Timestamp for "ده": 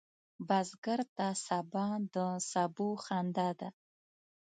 3.59-3.69